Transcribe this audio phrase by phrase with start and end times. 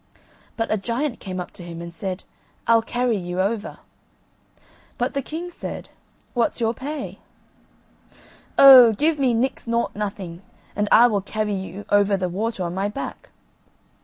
[0.57, 2.23] But a giant came up to him, and said
[2.65, 3.77] "I'll carry you over."
[4.97, 5.89] But the king said:
[6.33, 7.19] "What's your pay?"
[8.57, 10.41] "O give me Nix, Nought, Nothing,
[10.75, 13.29] and I will carry you over the water on my back."